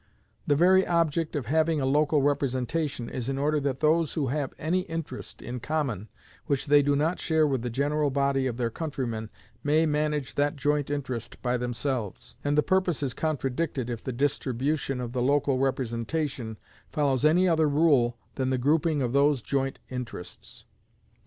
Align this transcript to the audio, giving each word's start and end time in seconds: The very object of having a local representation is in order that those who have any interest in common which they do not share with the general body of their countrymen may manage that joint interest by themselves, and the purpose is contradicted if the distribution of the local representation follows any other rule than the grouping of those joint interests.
The 0.47 0.55
very 0.55 0.83
object 0.87 1.35
of 1.35 1.45
having 1.45 1.79
a 1.79 1.85
local 1.85 2.23
representation 2.23 3.07
is 3.07 3.29
in 3.29 3.37
order 3.37 3.59
that 3.59 3.81
those 3.81 4.13
who 4.13 4.29
have 4.29 4.51
any 4.57 4.79
interest 4.89 5.43
in 5.43 5.59
common 5.59 6.09
which 6.47 6.65
they 6.65 6.81
do 6.81 6.95
not 6.95 7.19
share 7.19 7.45
with 7.45 7.61
the 7.61 7.69
general 7.69 8.09
body 8.09 8.47
of 8.47 8.57
their 8.57 8.71
countrymen 8.71 9.29
may 9.63 9.85
manage 9.85 10.33
that 10.33 10.55
joint 10.55 10.89
interest 10.89 11.39
by 11.43 11.55
themselves, 11.55 12.35
and 12.43 12.57
the 12.57 12.63
purpose 12.63 13.03
is 13.03 13.13
contradicted 13.13 13.91
if 13.91 14.03
the 14.03 14.11
distribution 14.11 14.99
of 14.99 15.11
the 15.13 15.21
local 15.21 15.59
representation 15.59 16.57
follows 16.91 17.23
any 17.23 17.47
other 17.47 17.69
rule 17.69 18.17
than 18.33 18.49
the 18.49 18.57
grouping 18.57 19.03
of 19.03 19.13
those 19.13 19.43
joint 19.43 19.77
interests. 19.91 20.65